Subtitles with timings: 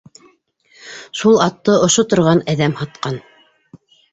[1.19, 3.21] Шул атты ошо торған әҙәм һатҡан!